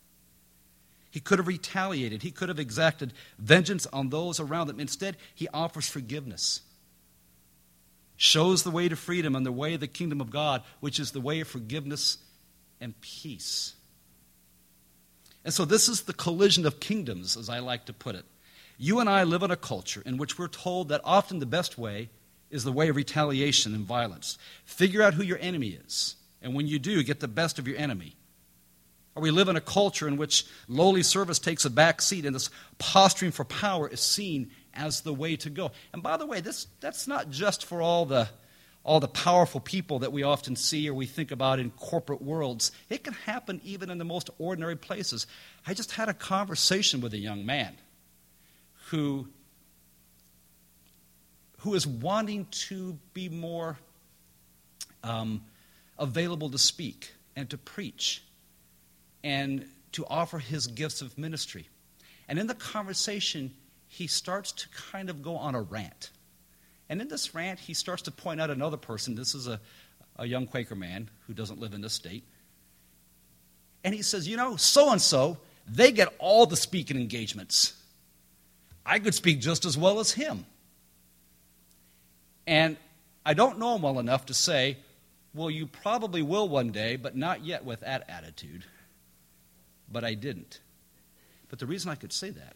He 1.11 1.19
could 1.19 1.39
have 1.39 1.47
retaliated. 1.47 2.23
He 2.23 2.31
could 2.31 2.49
have 2.49 2.59
exacted 2.59 3.13
vengeance 3.37 3.85
on 3.87 4.09
those 4.09 4.39
around 4.39 4.69
him. 4.69 4.79
Instead, 4.79 5.17
he 5.35 5.49
offers 5.53 5.87
forgiveness, 5.87 6.61
shows 8.15 8.63
the 8.63 8.71
way 8.71 8.87
to 8.87 8.95
freedom 8.95 9.35
and 9.35 9.45
the 9.45 9.51
way 9.51 9.73
of 9.73 9.81
the 9.81 9.87
kingdom 9.87 10.21
of 10.21 10.31
God, 10.31 10.63
which 10.79 10.99
is 10.99 11.11
the 11.11 11.19
way 11.19 11.41
of 11.41 11.49
forgiveness 11.49 12.17
and 12.79 12.99
peace. 13.01 13.75
And 15.43 15.53
so, 15.53 15.65
this 15.65 15.89
is 15.89 16.03
the 16.03 16.13
collision 16.13 16.65
of 16.65 16.79
kingdoms, 16.79 17.35
as 17.35 17.49
I 17.49 17.59
like 17.59 17.85
to 17.85 17.93
put 17.93 18.15
it. 18.15 18.25
You 18.77 18.99
and 18.99 19.09
I 19.09 19.23
live 19.23 19.43
in 19.43 19.51
a 19.51 19.57
culture 19.57 20.01
in 20.05 20.17
which 20.17 20.39
we're 20.39 20.47
told 20.47 20.89
that 20.89 21.01
often 21.03 21.39
the 21.39 21.45
best 21.45 21.77
way 21.77 22.09
is 22.49 22.63
the 22.63 22.71
way 22.71 22.89
of 22.89 22.95
retaliation 22.95 23.75
and 23.75 23.85
violence. 23.85 24.37
Figure 24.65 25.01
out 25.01 25.15
who 25.15 25.23
your 25.23 25.39
enemy 25.41 25.79
is, 25.85 26.15
and 26.41 26.55
when 26.55 26.67
you 26.67 26.79
do, 26.79 27.03
get 27.03 27.19
the 27.19 27.27
best 27.27 27.59
of 27.59 27.67
your 27.67 27.77
enemy. 27.77 28.15
Or 29.15 29.21
we 29.21 29.31
live 29.31 29.49
in 29.49 29.57
a 29.57 29.61
culture 29.61 30.07
in 30.07 30.15
which 30.15 30.45
lowly 30.67 31.03
service 31.03 31.39
takes 31.39 31.65
a 31.65 31.69
back 31.69 32.01
seat 32.01 32.25
and 32.25 32.33
this 32.33 32.49
posturing 32.77 33.31
for 33.31 33.43
power 33.43 33.87
is 33.87 33.99
seen 33.99 34.51
as 34.73 35.01
the 35.01 35.13
way 35.13 35.35
to 35.37 35.49
go. 35.49 35.71
And 35.91 36.01
by 36.01 36.15
the 36.17 36.25
way, 36.25 36.39
this, 36.39 36.67
that's 36.79 37.07
not 37.07 37.29
just 37.29 37.65
for 37.65 37.81
all 37.81 38.05
the, 38.05 38.29
all 38.85 39.01
the 39.01 39.09
powerful 39.09 39.59
people 39.59 39.99
that 39.99 40.13
we 40.13 40.23
often 40.23 40.55
see 40.55 40.89
or 40.89 40.93
we 40.93 41.05
think 41.05 41.31
about 41.31 41.59
in 41.59 41.71
corporate 41.71 42.21
worlds. 42.21 42.71
It 42.89 43.03
can 43.03 43.13
happen 43.13 43.59
even 43.65 43.89
in 43.89 43.97
the 43.97 44.05
most 44.05 44.29
ordinary 44.39 44.77
places. 44.77 45.27
I 45.67 45.73
just 45.73 45.91
had 45.91 46.07
a 46.07 46.13
conversation 46.13 47.01
with 47.01 47.13
a 47.13 47.19
young 47.19 47.45
man 47.45 47.75
who, 48.91 49.27
who 51.59 51.73
is 51.73 51.85
wanting 51.85 52.47
to 52.51 52.97
be 53.13 53.27
more 53.27 53.77
um, 55.03 55.43
available 55.99 56.49
to 56.49 56.57
speak 56.57 57.11
and 57.35 57.49
to 57.49 57.57
preach 57.57 58.23
and 59.23 59.65
to 59.93 60.05
offer 60.07 60.39
his 60.39 60.67
gifts 60.67 61.01
of 61.01 61.17
ministry. 61.17 61.67
And 62.27 62.39
in 62.39 62.47
the 62.47 62.55
conversation, 62.55 63.53
he 63.87 64.07
starts 64.07 64.51
to 64.53 64.69
kind 64.69 65.09
of 65.09 65.21
go 65.21 65.35
on 65.35 65.55
a 65.55 65.61
rant. 65.61 66.11
And 66.89 67.01
in 67.01 67.07
this 67.07 67.35
rant, 67.35 67.59
he 67.59 67.73
starts 67.73 68.03
to 68.03 68.11
point 68.11 68.41
out 68.41 68.49
another 68.49 68.77
person. 68.77 69.15
This 69.15 69.35
is 69.35 69.47
a, 69.47 69.59
a 70.17 70.25
young 70.25 70.47
Quaker 70.47 70.75
man 70.75 71.09
who 71.27 71.33
doesn't 71.33 71.59
live 71.59 71.73
in 71.73 71.81
this 71.81 71.93
state. 71.93 72.23
And 73.83 73.93
he 73.93 74.01
says, 74.01 74.27
You 74.27 74.37
know, 74.37 74.55
so 74.55 74.91
and 74.91 75.01
so, 75.01 75.37
they 75.67 75.91
get 75.91 76.13
all 76.19 76.45
the 76.45 76.57
speaking 76.57 76.97
engagements. 76.97 77.73
I 78.85 78.99
could 78.99 79.13
speak 79.13 79.41
just 79.41 79.65
as 79.65 79.77
well 79.77 79.99
as 79.99 80.11
him. 80.11 80.45
And 82.47 82.77
I 83.25 83.33
don't 83.33 83.59
know 83.59 83.75
him 83.75 83.81
well 83.81 83.99
enough 83.99 84.27
to 84.27 84.33
say, 84.33 84.77
Well, 85.33 85.49
you 85.49 85.67
probably 85.67 86.21
will 86.21 86.47
one 86.47 86.71
day, 86.71 86.95
but 86.95 87.15
not 87.15 87.45
yet 87.45 87.65
with 87.65 87.81
that 87.81 88.09
attitude 88.09 88.63
but 89.91 90.03
I 90.03 90.13
didn't. 90.13 90.59
But 91.49 91.59
the 91.59 91.65
reason 91.65 91.91
I 91.91 91.95
could 91.95 92.13
say 92.13 92.29
that 92.29 92.55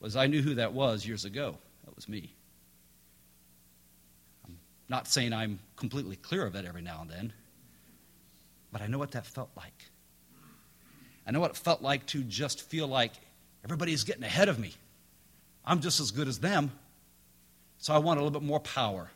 was 0.00 0.16
I 0.16 0.26
knew 0.26 0.42
who 0.42 0.54
that 0.54 0.72
was 0.72 1.06
years 1.06 1.24
ago. 1.24 1.56
That 1.84 1.94
was 1.94 2.08
me. 2.08 2.32
I'm 4.46 4.58
not 4.88 5.08
saying 5.08 5.32
I'm 5.32 5.58
completely 5.76 6.16
clear 6.16 6.46
of 6.46 6.54
it 6.54 6.64
every 6.64 6.82
now 6.82 7.00
and 7.02 7.10
then, 7.10 7.32
but 8.72 8.80
I 8.80 8.86
know 8.86 8.98
what 8.98 9.12
that 9.12 9.26
felt 9.26 9.50
like. 9.56 9.84
I 11.26 11.30
know 11.30 11.40
what 11.40 11.50
it 11.50 11.56
felt 11.56 11.82
like 11.82 12.06
to 12.06 12.22
just 12.22 12.62
feel 12.62 12.86
like 12.86 13.12
everybody's 13.64 14.04
getting 14.04 14.24
ahead 14.24 14.48
of 14.48 14.58
me. 14.58 14.72
I'm 15.64 15.80
just 15.80 16.00
as 16.00 16.10
good 16.10 16.28
as 16.28 16.38
them. 16.38 16.72
So 17.76 17.92
I 17.94 17.98
want 17.98 18.18
a 18.18 18.22
little 18.22 18.40
bit 18.40 18.46
more 18.46 18.60
power. 18.60 19.10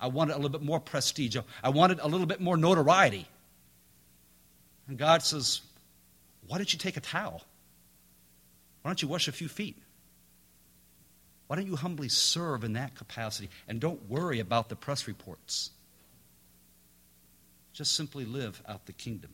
I 0.00 0.06
wanted 0.06 0.34
a 0.34 0.36
little 0.36 0.50
bit 0.50 0.62
more 0.62 0.80
prestige. 0.80 1.36
I 1.62 1.68
wanted 1.68 2.00
a 2.00 2.08
little 2.08 2.26
bit 2.26 2.40
more 2.40 2.56
notoriety. 2.56 3.28
And 4.88 4.96
God 4.96 5.22
says, 5.22 5.60
why 6.48 6.56
don't 6.56 6.72
you 6.72 6.78
take 6.78 6.96
a 6.96 7.00
towel? 7.00 7.44
Why 8.82 8.90
don't 8.90 9.02
you 9.02 9.08
wash 9.08 9.28
a 9.28 9.32
few 9.32 9.48
feet? 9.48 9.76
Why 11.46 11.56
don't 11.56 11.66
you 11.66 11.76
humbly 11.76 12.08
serve 12.08 12.64
in 12.64 12.74
that 12.74 12.94
capacity 12.94 13.48
and 13.66 13.80
don't 13.80 14.08
worry 14.08 14.40
about 14.40 14.68
the 14.68 14.76
press 14.76 15.06
reports? 15.06 15.70
Just 17.72 17.92
simply 17.92 18.24
live 18.24 18.62
out 18.68 18.86
the 18.86 18.92
kingdom. 18.92 19.30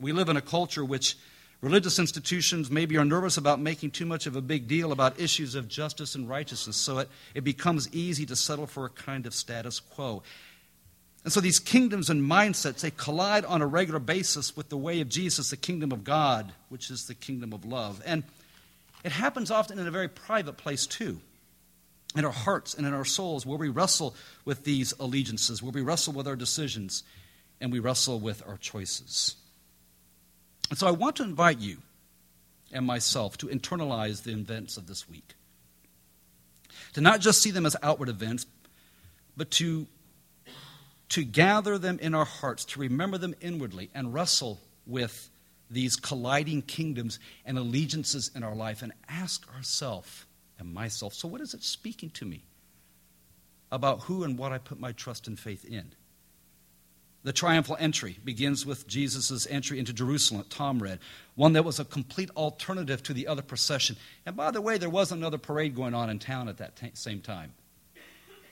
We 0.00 0.12
live 0.12 0.28
in 0.28 0.36
a 0.36 0.42
culture 0.42 0.84
which 0.84 1.16
religious 1.60 1.98
institutions 1.98 2.70
maybe 2.70 2.96
are 2.96 3.04
nervous 3.04 3.36
about 3.36 3.60
making 3.60 3.90
too 3.90 4.06
much 4.06 4.26
of 4.26 4.36
a 4.36 4.40
big 4.40 4.68
deal 4.68 4.92
about 4.92 5.18
issues 5.18 5.54
of 5.54 5.68
justice 5.68 6.14
and 6.14 6.28
righteousness, 6.28 6.76
so 6.76 6.98
it, 6.98 7.08
it 7.34 7.42
becomes 7.42 7.92
easy 7.92 8.26
to 8.26 8.36
settle 8.36 8.66
for 8.66 8.84
a 8.84 8.90
kind 8.90 9.26
of 9.26 9.34
status 9.34 9.80
quo. 9.80 10.22
And 11.28 11.32
so 11.34 11.42
these 11.42 11.58
kingdoms 11.58 12.08
and 12.08 12.22
mindsets, 12.22 12.80
they 12.80 12.90
collide 12.90 13.44
on 13.44 13.60
a 13.60 13.66
regular 13.66 13.98
basis 14.00 14.56
with 14.56 14.70
the 14.70 14.78
way 14.78 15.02
of 15.02 15.10
Jesus, 15.10 15.50
the 15.50 15.58
kingdom 15.58 15.92
of 15.92 16.02
God, 16.02 16.54
which 16.70 16.90
is 16.90 17.06
the 17.06 17.14
kingdom 17.14 17.52
of 17.52 17.66
love. 17.66 18.00
And 18.06 18.22
it 19.04 19.12
happens 19.12 19.50
often 19.50 19.78
in 19.78 19.86
a 19.86 19.90
very 19.90 20.08
private 20.08 20.56
place, 20.56 20.86
too, 20.86 21.20
in 22.16 22.24
our 22.24 22.32
hearts 22.32 22.72
and 22.72 22.86
in 22.86 22.94
our 22.94 23.04
souls, 23.04 23.44
where 23.44 23.58
we 23.58 23.68
wrestle 23.68 24.14
with 24.46 24.64
these 24.64 24.94
allegiances, 24.98 25.62
where 25.62 25.70
we 25.70 25.82
wrestle 25.82 26.14
with 26.14 26.26
our 26.26 26.34
decisions, 26.34 27.02
and 27.60 27.70
we 27.70 27.78
wrestle 27.78 28.18
with 28.18 28.42
our 28.48 28.56
choices. 28.56 29.36
And 30.70 30.78
so 30.78 30.86
I 30.86 30.92
want 30.92 31.16
to 31.16 31.24
invite 31.24 31.58
you 31.58 31.76
and 32.72 32.86
myself 32.86 33.36
to 33.36 33.48
internalize 33.48 34.22
the 34.22 34.32
events 34.32 34.78
of 34.78 34.86
this 34.86 35.06
week. 35.06 35.34
To 36.94 37.02
not 37.02 37.20
just 37.20 37.42
see 37.42 37.50
them 37.50 37.66
as 37.66 37.76
outward 37.82 38.08
events, 38.08 38.46
but 39.36 39.50
to 39.50 39.86
to 41.10 41.24
gather 41.24 41.78
them 41.78 41.98
in 42.00 42.14
our 42.14 42.24
hearts, 42.24 42.64
to 42.66 42.80
remember 42.80 43.18
them 43.18 43.34
inwardly, 43.40 43.90
and 43.94 44.12
wrestle 44.12 44.60
with 44.86 45.30
these 45.70 45.96
colliding 45.96 46.62
kingdoms 46.62 47.18
and 47.44 47.58
allegiances 47.58 48.30
in 48.34 48.42
our 48.42 48.54
life 48.54 48.82
and 48.82 48.92
ask 49.08 49.46
ourselves 49.54 50.24
and 50.58 50.72
myself 50.72 51.14
so, 51.14 51.28
what 51.28 51.40
is 51.40 51.54
it 51.54 51.62
speaking 51.62 52.10
to 52.10 52.24
me 52.24 52.42
about 53.70 54.00
who 54.00 54.24
and 54.24 54.38
what 54.38 54.52
I 54.52 54.58
put 54.58 54.80
my 54.80 54.92
trust 54.92 55.28
and 55.28 55.38
faith 55.38 55.64
in? 55.64 55.92
The 57.24 57.32
triumphal 57.32 57.76
entry 57.78 58.18
begins 58.24 58.64
with 58.64 58.86
Jesus' 58.86 59.46
entry 59.50 59.78
into 59.78 59.92
Jerusalem, 59.92 60.44
Tom 60.48 60.82
read, 60.82 61.00
one 61.34 61.52
that 61.54 61.64
was 61.64 61.80
a 61.80 61.84
complete 61.84 62.30
alternative 62.36 63.02
to 63.04 63.12
the 63.12 63.26
other 63.26 63.42
procession. 63.42 63.96
And 64.24 64.36
by 64.36 64.50
the 64.50 64.60
way, 64.60 64.78
there 64.78 64.88
was 64.88 65.12
another 65.12 65.36
parade 65.36 65.74
going 65.74 65.94
on 65.94 66.10
in 66.10 66.20
town 66.20 66.48
at 66.48 66.58
that 66.58 66.76
t- 66.76 66.90
same 66.94 67.20
time. 67.20 67.52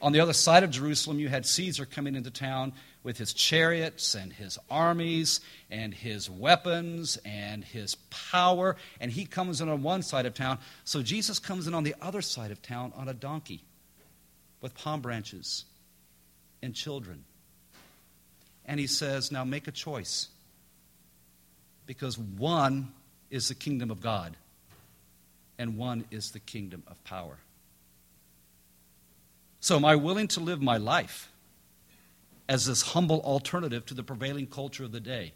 On 0.00 0.12
the 0.12 0.20
other 0.20 0.32
side 0.32 0.62
of 0.62 0.70
Jerusalem, 0.70 1.18
you 1.18 1.28
had 1.28 1.46
Caesar 1.46 1.86
coming 1.86 2.14
into 2.14 2.30
town 2.30 2.72
with 3.02 3.18
his 3.18 3.32
chariots 3.32 4.14
and 4.14 4.32
his 4.32 4.58
armies 4.70 5.40
and 5.70 5.94
his 5.94 6.28
weapons 6.28 7.18
and 7.24 7.64
his 7.64 7.94
power. 8.10 8.76
And 9.00 9.10
he 9.10 9.24
comes 9.24 9.60
in 9.60 9.68
on 9.68 9.82
one 9.82 10.02
side 10.02 10.26
of 10.26 10.34
town. 10.34 10.58
So 10.84 11.02
Jesus 11.02 11.38
comes 11.38 11.66
in 11.66 11.74
on 11.74 11.84
the 11.84 11.94
other 12.02 12.20
side 12.20 12.50
of 12.50 12.60
town 12.62 12.92
on 12.96 13.08
a 13.08 13.14
donkey 13.14 13.62
with 14.60 14.74
palm 14.74 15.00
branches 15.00 15.64
and 16.62 16.74
children. 16.74 17.24
And 18.66 18.80
he 18.80 18.86
says, 18.86 19.30
Now 19.30 19.44
make 19.44 19.68
a 19.68 19.72
choice. 19.72 20.28
Because 21.86 22.18
one 22.18 22.92
is 23.30 23.48
the 23.48 23.54
kingdom 23.54 23.90
of 23.92 24.00
God, 24.00 24.36
and 25.58 25.76
one 25.78 26.04
is 26.10 26.32
the 26.32 26.40
kingdom 26.40 26.82
of 26.88 27.02
power. 27.04 27.38
So, 29.66 29.75
am 29.75 29.85
I 29.85 29.96
willing 29.96 30.28
to 30.28 30.38
live 30.38 30.62
my 30.62 30.76
life 30.76 31.28
as 32.49 32.66
this 32.66 32.82
humble 32.82 33.20
alternative 33.23 33.85
to 33.87 33.94
the 33.94 34.04
prevailing 34.04 34.46
culture 34.46 34.85
of 34.85 34.92
the 34.92 35.00
day? 35.00 35.32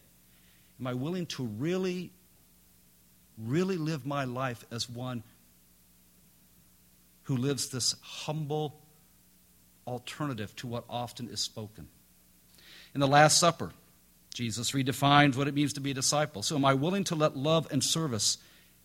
Am 0.79 0.87
I 0.87 0.95
willing 0.95 1.27
to 1.27 1.43
really, 1.43 2.13
really 3.37 3.77
live 3.77 4.07
my 4.07 4.27
life 4.27 4.65
as 4.71 4.89
one 4.89 5.25
who 7.25 7.37
lives 7.37 7.71
this 7.71 7.97
humble 8.03 8.81
alternative 9.85 10.55
to 10.55 10.69
what 10.69 10.85
often 10.89 11.29
is 11.29 11.41
spoken? 11.41 11.89
In 12.95 13.01
the 13.01 13.09
Last 13.09 13.37
Supper, 13.37 13.73
Jesus 14.33 14.71
redefines 14.71 15.35
what 15.35 15.49
it 15.49 15.55
means 15.55 15.73
to 15.73 15.81
be 15.81 15.91
a 15.91 15.95
disciple. 15.95 16.45
So, 16.45 16.55
am 16.55 16.65
I 16.65 16.75
willing 16.75 17.03
to 17.03 17.17
let 17.17 17.37
love 17.37 17.67
and 17.73 17.83
service 17.83 18.39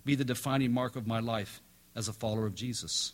be 0.06 0.16
the 0.16 0.26
defining 0.26 0.72
mark 0.72 0.96
of 0.96 1.06
my 1.06 1.20
life 1.20 1.62
as 1.96 2.08
a 2.08 2.14
follower 2.14 2.48
of 2.48 2.56
Jesus? 2.56 3.14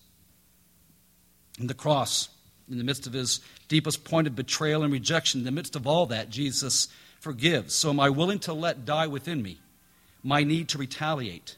And 1.60 1.70
the 1.70 1.74
cross, 1.74 2.30
in 2.70 2.78
the 2.78 2.84
midst 2.84 3.08
of 3.08 3.14
his 3.14 3.42
deepest 3.68 4.04
point 4.04 4.28
of 4.28 4.36
betrayal 4.36 4.84
and 4.84 4.92
rejection, 4.92 5.42
in 5.42 5.46
the 5.46 5.52
midst 5.52 5.76
of 5.76 5.86
all 5.86 6.06
that, 6.08 6.30
Jesus 6.30 6.88
forgives. 7.20 7.74
So, 7.74 7.90
am 7.90 8.00
I 8.00 8.10
willing 8.10 8.40
to 8.40 8.54
let 8.54 8.86
die 8.86 9.08
within 9.08 9.42
me 9.42 9.60
my 10.24 10.44
need 10.44 10.70
to 10.70 10.78
retaliate, 10.78 11.58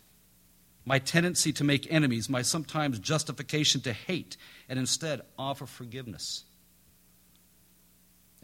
my 0.85 0.99
tendency 0.99 1.53
to 1.53 1.63
make 1.63 1.91
enemies, 1.91 2.29
my 2.29 2.41
sometimes 2.41 2.99
justification 2.99 3.81
to 3.81 3.93
hate, 3.93 4.37
and 4.67 4.79
instead 4.79 5.21
offer 5.37 5.65
forgiveness? 5.65 6.43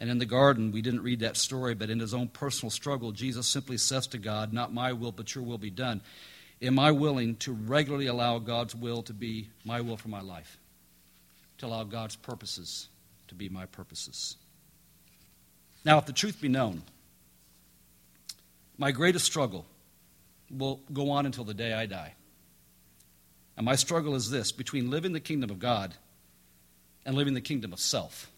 And 0.00 0.08
in 0.08 0.18
the 0.18 0.24
garden, 0.24 0.72
we 0.72 0.80
didn't 0.80 1.02
read 1.02 1.20
that 1.20 1.36
story, 1.36 1.74
but 1.74 1.90
in 1.90 2.00
his 2.00 2.14
own 2.14 2.28
personal 2.28 2.70
struggle, 2.70 3.12
Jesus 3.12 3.46
simply 3.46 3.76
says 3.76 4.06
to 4.08 4.18
God, 4.18 4.50
Not 4.50 4.72
my 4.72 4.94
will, 4.94 5.12
but 5.12 5.34
your 5.34 5.44
will 5.44 5.58
be 5.58 5.70
done. 5.70 6.00
Am 6.62 6.78
I 6.78 6.90
willing 6.90 7.36
to 7.36 7.52
regularly 7.52 8.06
allow 8.06 8.38
God's 8.38 8.74
will 8.74 9.02
to 9.04 9.12
be 9.12 9.50
my 9.64 9.82
will 9.82 9.98
for 9.98 10.08
my 10.08 10.22
life? 10.22 10.59
To 11.60 11.66
allow 11.66 11.84
God's 11.84 12.16
purposes 12.16 12.88
to 13.28 13.34
be 13.34 13.50
my 13.50 13.66
purposes? 13.66 14.36
Now, 15.84 15.98
if 15.98 16.06
the 16.06 16.12
truth 16.14 16.40
be 16.40 16.48
known, 16.48 16.82
my 18.78 18.92
greatest 18.92 19.26
struggle 19.26 19.66
will 20.50 20.80
go 20.90 21.10
on 21.10 21.26
until 21.26 21.44
the 21.44 21.52
day 21.52 21.74
I 21.74 21.84
die. 21.84 22.14
And 23.58 23.66
my 23.66 23.74
struggle 23.74 24.14
is 24.14 24.30
this 24.30 24.52
between 24.52 24.90
living 24.90 25.12
the 25.12 25.20
kingdom 25.20 25.50
of 25.50 25.58
God 25.58 25.94
and 27.04 27.14
living 27.14 27.34
the 27.34 27.42
kingdom 27.42 27.74
of 27.74 27.78
self 27.78 28.30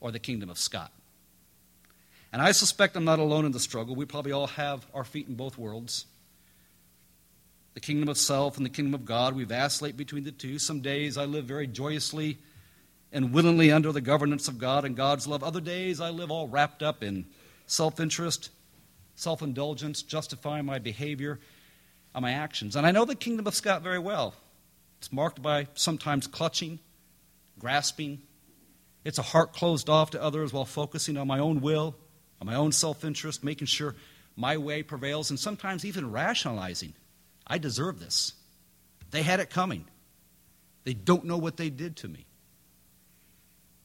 or 0.00 0.10
the 0.10 0.18
kingdom 0.18 0.50
of 0.50 0.58
Scott. 0.58 0.90
And 2.32 2.42
I 2.42 2.50
suspect 2.50 2.96
I'm 2.96 3.04
not 3.04 3.20
alone 3.20 3.44
in 3.44 3.52
the 3.52 3.60
struggle. 3.60 3.94
We 3.94 4.06
probably 4.06 4.32
all 4.32 4.48
have 4.48 4.84
our 4.92 5.04
feet 5.04 5.28
in 5.28 5.36
both 5.36 5.56
worlds. 5.56 6.06
The 7.74 7.80
kingdom 7.80 8.08
of 8.08 8.18
self 8.18 8.56
and 8.56 8.66
the 8.66 8.70
kingdom 8.70 8.94
of 8.94 9.04
God, 9.04 9.34
we 9.34 9.44
vacillate 9.44 9.96
between 9.96 10.24
the 10.24 10.32
two. 10.32 10.58
Some 10.58 10.80
days 10.80 11.16
I 11.16 11.24
live 11.24 11.46
very 11.46 11.66
joyously 11.66 12.38
and 13.12 13.32
willingly 13.32 13.72
under 13.72 13.92
the 13.92 14.00
governance 14.00 14.48
of 14.48 14.58
God 14.58 14.84
and 14.84 14.96
God's 14.96 15.26
love. 15.26 15.42
Other 15.42 15.60
days 15.60 16.00
I 16.00 16.10
live 16.10 16.30
all 16.30 16.48
wrapped 16.48 16.82
up 16.82 17.02
in 17.02 17.26
self 17.66 17.98
interest, 18.00 18.50
self 19.14 19.42
indulgence, 19.42 20.02
justifying 20.02 20.66
my 20.66 20.78
behavior 20.78 21.40
and 22.14 22.22
my 22.22 22.32
actions. 22.32 22.76
And 22.76 22.86
I 22.86 22.90
know 22.90 23.04
the 23.04 23.14
kingdom 23.14 23.46
of 23.46 23.54
Scott 23.54 23.82
very 23.82 23.98
well. 23.98 24.34
It's 24.98 25.12
marked 25.12 25.42
by 25.42 25.68
sometimes 25.74 26.26
clutching, 26.26 26.78
grasping. 27.58 28.22
It's 29.04 29.18
a 29.18 29.22
heart 29.22 29.52
closed 29.52 29.88
off 29.88 30.10
to 30.12 30.22
others 30.22 30.52
while 30.52 30.64
focusing 30.64 31.16
on 31.16 31.26
my 31.26 31.38
own 31.38 31.60
will, 31.60 31.96
on 32.40 32.46
my 32.46 32.54
own 32.54 32.72
self 32.72 33.04
interest, 33.04 33.42
making 33.42 33.66
sure 33.66 33.94
my 34.36 34.56
way 34.56 34.82
prevails, 34.82 35.30
and 35.30 35.38
sometimes 35.38 35.84
even 35.84 36.10
rationalizing. 36.10 36.94
I 37.46 37.58
deserve 37.58 38.00
this. 38.00 38.32
They 39.10 39.22
had 39.22 39.40
it 39.40 39.50
coming. 39.50 39.84
They 40.84 40.94
don't 40.94 41.24
know 41.24 41.38
what 41.38 41.56
they 41.56 41.70
did 41.70 41.96
to 41.98 42.08
me. 42.08 42.26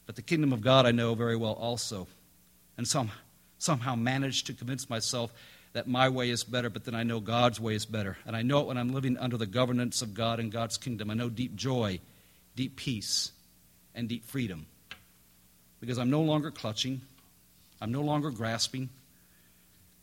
But 0.06 0.16
the 0.16 0.22
kingdom 0.22 0.52
of 0.52 0.62
God 0.62 0.86
I 0.86 0.90
know 0.90 1.14
very 1.14 1.36
well 1.36 1.52
also. 1.52 2.06
And 2.76 2.88
some, 2.88 3.10
somehow 3.58 3.94
managed 3.94 4.46
to 4.46 4.54
convince 4.54 4.88
myself 4.88 5.32
that 5.74 5.86
my 5.86 6.08
way 6.08 6.30
is 6.30 6.44
better, 6.44 6.70
but 6.70 6.84
then 6.84 6.94
I 6.94 7.02
know 7.02 7.20
God's 7.20 7.60
way 7.60 7.74
is 7.74 7.84
better. 7.84 8.16
And 8.26 8.34
I 8.34 8.42
know 8.42 8.60
it 8.60 8.66
when 8.66 8.78
I'm 8.78 8.94
living 8.94 9.18
under 9.18 9.36
the 9.36 9.46
governance 9.46 10.00
of 10.00 10.14
God 10.14 10.40
and 10.40 10.50
God's 10.50 10.78
kingdom. 10.78 11.10
I 11.10 11.14
know 11.14 11.28
deep 11.28 11.54
joy, 11.54 12.00
deep 12.56 12.76
peace, 12.76 13.32
and 13.94 14.08
deep 14.08 14.24
freedom. 14.24 14.66
Because 15.80 15.98
I'm 15.98 16.10
no 16.10 16.22
longer 16.22 16.50
clutching, 16.50 17.02
I'm 17.80 17.92
no 17.92 18.00
longer 18.00 18.30
grasping, 18.30 18.88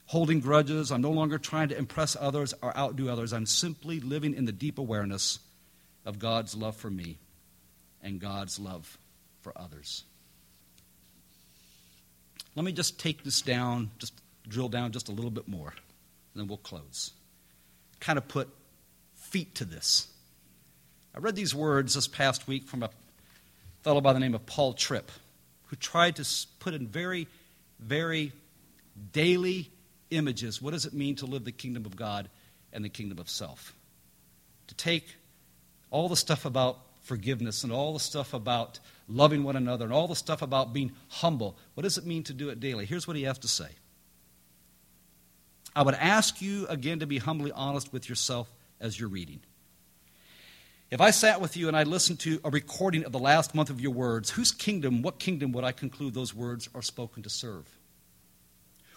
holding 0.08 0.40
grudges, 0.40 0.92
I'm 0.92 1.02
no 1.02 1.12
longer 1.12 1.38
trying 1.38 1.70
to 1.70 1.78
impress 1.78 2.16
others 2.20 2.54
or 2.62 2.76
outdo 2.78 3.10
others. 3.10 3.34
I'm 3.34 3.46
simply 3.46 4.00
living 4.00 4.34
in 4.34 4.46
the 4.46 4.52
deep 4.52 4.78
awareness 4.78 5.40
of 6.06 6.20
God's 6.20 6.56
love 6.56 6.76
for 6.76 6.90
me 6.90 7.18
and 8.02 8.20
God's 8.20 8.60
love 8.60 8.98
for 9.42 9.52
others. 9.56 10.04
Let 12.56 12.64
me 12.64 12.72
just 12.72 13.00
take 13.00 13.24
this 13.24 13.42
down, 13.42 13.92
just 13.98 14.14
drill 14.48 14.70
down 14.70 14.92
just 14.92 15.10
a 15.10 15.12
little 15.12 15.32
bit 15.32 15.48
more, 15.48 15.70
and 15.70 16.42
then 16.42 16.48
we'll 16.48 16.58
close. 16.58 17.12
Kind 18.00 18.18
of 18.18 18.28
put 18.28 18.48
feet 19.16 19.56
to 19.56 19.66
this. 19.66 20.08
I 21.16 21.20
read 21.20 21.36
these 21.36 21.56
words 21.56 21.96
this 21.96 22.08
past 22.08 22.48
week 22.48 22.68
from 22.68 22.84
a 22.84 22.90
fellow 23.82 24.02
by 24.02 24.14
the 24.14 24.20
name 24.20 24.36
of 24.36 24.46
Paul 24.46 24.74
Tripp, 24.74 25.12
who 25.68 25.76
tried 25.76 26.16
to 26.18 26.28
put 26.60 26.74
in 26.74 26.88
very, 26.88 27.28
very 27.80 28.32
daily 29.12 29.72
images 30.12 30.62
what 30.62 30.72
does 30.72 30.86
it 30.86 30.94
mean 30.94 31.16
to 31.16 31.26
live 31.26 31.46
the 31.46 31.52
kingdom 31.52 31.86
of 31.86 31.96
God 31.96 32.30
and 32.72 32.84
the 32.84 32.90
kingdom 32.90 33.20
of 33.20 33.30
self? 33.30 33.74
To 34.68 34.76
take 34.76 35.16
all 35.92 36.10
the 36.10 36.18
stuff 36.18 36.46
about 36.46 36.80
forgiveness 37.02 37.64
and 37.64 37.72
all 37.72 37.94
the 37.94 38.00
stuff 38.00 38.34
about 38.34 38.80
loving 39.08 39.44
one 39.44 39.56
another 39.56 39.86
and 39.86 39.94
all 39.94 40.08
the 40.08 40.16
stuff 40.16 40.41
about 40.41 40.74
being 40.74 40.91
humble. 41.08 41.58
What 41.76 41.84
does 41.84 41.98
it 41.98 42.06
mean 42.06 42.24
to 42.24 42.34
do 42.34 42.50
it 42.50 42.60
daily? 42.60 42.86
Here's 42.86 43.08
what 43.08 43.15
he 43.15 43.24
has 43.24 43.38
to 43.39 43.48
say 43.48 43.70
I 45.76 45.84
would 45.84 45.96
ask 45.96 46.41
you 46.41 46.68
again 46.68 47.00
to 47.00 47.06
be 47.06 47.18
humbly 47.18 47.52
honest 47.52 47.94
with 47.94 48.10
yourself 48.10 48.52
as 48.80 49.00
you're 49.00 49.10
reading. 49.10 49.41
If 50.91 51.02
I 51.02 51.12
sat 51.12 51.41
with 51.41 51.58
you 51.58 51.68
and 51.68 51.76
I 51.76 51.84
listened 51.84 52.20
to 52.22 52.39
a 52.44 52.50
recording 52.50 53.06
of 53.06 53.12
the 53.12 53.20
last 53.20 53.56
month 53.56 53.70
of 53.70 53.82
your 53.82 53.91
words, 53.91 54.30
whose 54.30 54.52
kingdom, 54.52 55.02
what 55.02 55.20
kingdom 55.20 55.52
would 55.52 55.63
I 55.63 55.72
conclude 55.72 56.13
those 56.13 56.34
words 56.34 56.70
are 56.76 56.82
spoken 56.82 57.24
to 57.24 57.30
serve? 57.30 57.68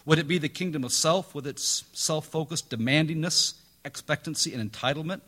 Would 0.08 0.18
it 0.18 0.26
be 0.26 0.38
the 0.38 0.48
kingdom 0.48 0.84
of 0.84 0.92
self 0.92 1.34
with 1.34 1.46
its 1.46 1.84
self 1.92 2.24
focused 2.28 2.70
demandingness, 2.70 3.52
expectancy, 3.84 4.54
and 4.54 4.72
entitlement? 4.72 5.20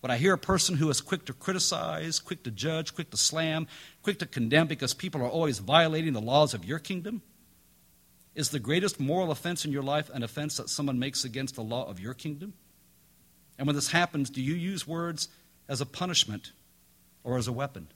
When 0.00 0.10
I 0.10 0.18
hear 0.18 0.34
a 0.34 0.38
person 0.38 0.76
who 0.76 0.90
is 0.90 1.00
quick 1.00 1.24
to 1.24 1.32
criticize, 1.32 2.18
quick 2.18 2.42
to 2.42 2.50
judge, 2.50 2.94
quick 2.94 3.10
to 3.10 3.16
slam, 3.16 3.66
quick 4.02 4.18
to 4.18 4.26
condemn 4.26 4.66
because 4.66 4.92
people 4.92 5.22
are 5.22 5.30
always 5.30 5.60
violating 5.60 6.12
the 6.12 6.20
laws 6.20 6.52
of 6.52 6.62
your 6.62 6.78
kingdom, 6.78 7.22
is 8.34 8.50
the 8.50 8.58
greatest 8.58 9.00
moral 9.00 9.30
offense 9.30 9.64
in 9.64 9.72
your 9.72 9.82
life 9.82 10.10
an 10.12 10.22
offense 10.22 10.58
that 10.58 10.68
someone 10.68 10.98
makes 10.98 11.24
against 11.24 11.54
the 11.54 11.62
law 11.62 11.88
of 11.88 11.98
your 11.98 12.12
kingdom? 12.12 12.52
And 13.56 13.66
when 13.66 13.76
this 13.76 13.92
happens, 13.92 14.28
do 14.28 14.42
you 14.42 14.56
use 14.56 14.86
words 14.86 15.28
as 15.70 15.80
a 15.80 15.86
punishment 15.86 16.52
or 17.24 17.38
as 17.38 17.48
a 17.48 17.52
weapon? 17.52 17.88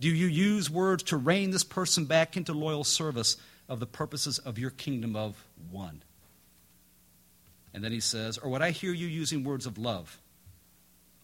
Do 0.00 0.08
you 0.08 0.26
use 0.26 0.68
words 0.68 1.04
to 1.04 1.16
rein 1.16 1.52
this 1.52 1.62
person 1.62 2.06
back 2.06 2.36
into 2.36 2.52
loyal 2.52 2.82
service 2.82 3.36
of 3.68 3.80
the 3.80 3.86
purposes 3.86 4.38
of 4.38 4.58
your 4.58 4.70
kingdom 4.70 5.16
of 5.16 5.44
one? 5.70 6.02
And 7.74 7.84
then 7.84 7.92
he 7.92 8.00
says, 8.00 8.38
Or 8.38 8.50
would 8.50 8.62
I 8.62 8.70
hear 8.70 8.92
you 8.92 9.06
using 9.06 9.44
words 9.44 9.66
of 9.66 9.78
love? 9.78 10.20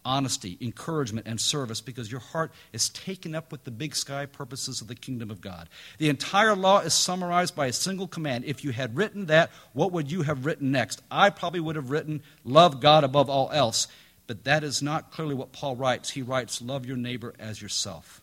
honesty, 0.05 0.57
encouragement, 0.61 1.27
and 1.27 1.39
service 1.39 1.81
because 1.81 2.11
your 2.11 2.19
heart 2.19 2.51
is 2.71 2.89
taken 2.89 3.35
up 3.35 3.51
with 3.51 3.63
the 3.63 3.71
big 3.71 3.95
sky 3.95 4.25
purposes 4.25 4.81
of 4.81 4.87
the 4.87 4.95
kingdom 4.95 5.31
of 5.31 5.41
God. 5.41 5.69
The 5.97 6.09
entire 6.09 6.55
law 6.55 6.79
is 6.79 6.93
summarized 6.93 7.55
by 7.55 7.67
a 7.67 7.73
single 7.73 8.07
command. 8.07 8.45
If 8.45 8.63
you 8.63 8.71
had 8.71 8.95
written 8.95 9.27
that, 9.27 9.51
what 9.73 9.91
would 9.91 10.11
you 10.11 10.23
have 10.23 10.45
written 10.45 10.71
next? 10.71 11.01
I 11.09 11.29
probably 11.29 11.59
would 11.59 11.75
have 11.75 11.89
written, 11.89 12.21
Love 12.43 12.79
God 12.79 13.03
above 13.03 13.29
all 13.29 13.49
else. 13.51 13.87
But 14.25 14.45
that 14.45 14.63
is 14.63 14.81
not 14.81 15.11
clearly 15.11 15.35
what 15.35 15.51
Paul 15.51 15.75
writes. 15.75 16.11
He 16.11 16.21
writes, 16.21 16.61
Love 16.61 16.85
your 16.85 16.97
neighbor 16.97 17.33
as 17.39 17.61
yourself. 17.61 18.21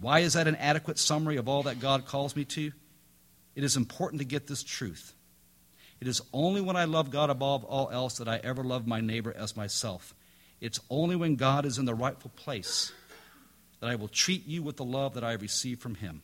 Why 0.00 0.20
is 0.20 0.34
that 0.34 0.48
an 0.48 0.56
adequate 0.56 0.98
summary 0.98 1.36
of 1.36 1.48
all 1.48 1.64
that 1.64 1.80
God 1.80 2.06
calls 2.06 2.36
me 2.36 2.44
to? 2.46 2.72
It 3.54 3.64
is 3.64 3.76
important 3.76 4.20
to 4.20 4.26
get 4.26 4.46
this 4.46 4.62
truth. 4.62 5.14
It 6.00 6.06
is 6.06 6.22
only 6.32 6.60
when 6.60 6.76
I 6.76 6.84
love 6.84 7.10
God 7.10 7.28
above 7.30 7.64
all 7.64 7.90
else 7.90 8.18
that 8.18 8.28
I 8.28 8.40
ever 8.44 8.62
love 8.62 8.86
my 8.86 9.00
neighbor 9.00 9.34
as 9.36 9.56
myself. 9.56 10.14
It's 10.60 10.80
only 10.90 11.16
when 11.16 11.36
God 11.36 11.64
is 11.64 11.78
in 11.78 11.84
the 11.84 11.94
rightful 11.94 12.30
place 12.36 12.92
that 13.80 13.90
I 13.90 13.96
will 13.96 14.08
treat 14.08 14.46
you 14.46 14.62
with 14.62 14.76
the 14.76 14.84
love 14.84 15.14
that 15.14 15.24
I 15.24 15.32
have 15.32 15.42
received 15.42 15.80
from 15.80 15.96
Him. 15.96 16.22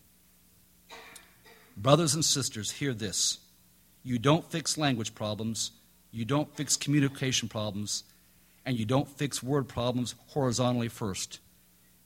Brothers 1.76 2.14
and 2.14 2.24
sisters, 2.24 2.70
hear 2.70 2.94
this. 2.94 3.38
You 4.02 4.18
don't 4.18 4.48
fix 4.50 4.76
language 4.76 5.14
problems, 5.14 5.72
you 6.12 6.24
don't 6.24 6.54
fix 6.54 6.76
communication 6.76 7.48
problems, 7.48 8.04
and 8.64 8.78
you 8.78 8.84
don't 8.84 9.08
fix 9.08 9.42
word 9.42 9.68
problems 9.68 10.14
horizontally 10.28 10.88
first. 10.88 11.40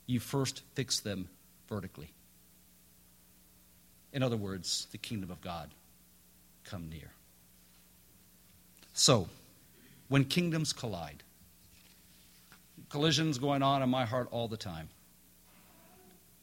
You 0.07 0.20
first 0.20 0.62
fix 0.74 1.00
them 1.00 1.28
vertically. 1.68 2.12
In 4.12 4.23
other 4.23 4.37
words, 4.37 4.87
the 4.92 4.99
kingdom 4.99 5.31
of 5.31 5.40
God 5.40 5.71
come 6.64 6.88
near. 6.88 7.11
So, 8.94 9.29
when 10.09 10.25
kingdoms 10.25 10.73
collide, 10.73 11.23
collisions 12.88 13.38
going 13.38 13.62
on 13.62 13.83
in 13.83 13.88
my 13.88 14.05
heart 14.05 14.29
all 14.31 14.49
the 14.49 14.57
time. 14.57 14.88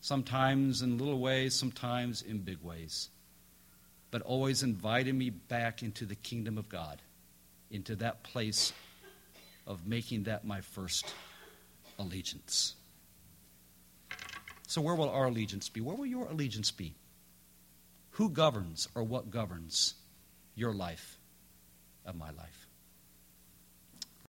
Sometimes 0.02 0.82
in 0.82 0.98
little 0.98 1.20
ways, 1.20 1.56
sometimes 1.56 2.22
in 2.22 2.38
big 2.40 2.62
ways. 2.62 3.10
But 4.12 4.22
always 4.22 4.64
inviting 4.64 5.18
me 5.18 5.32
back 5.32 5.82
into 5.82 6.06
the 6.06 6.16
kingdom 6.16 6.58
of 6.58 6.70
God, 6.70 7.02
into 7.72 7.96
that 7.98 8.24
place 8.24 8.72
of 9.66 9.88
making 9.88 10.24
that 10.24 10.46
my 10.46 10.62
first 10.62 11.14
allegiance. 11.98 12.76
So, 14.68 14.82
where 14.82 14.96
will 14.96 15.10
our 15.10 15.26
allegiance 15.26 15.70
be? 15.70 15.82
Where 15.82 15.96
will 15.96 16.06
your 16.06 16.28
allegiance 16.28 16.72
be? 16.72 16.94
Who 18.16 18.30
governs 18.30 18.88
or 18.96 19.04
what 19.04 19.30
governs 19.30 19.96
your 20.56 20.74
life 20.74 21.18
of 22.06 22.16
my 22.16 22.32
life? 22.32 22.65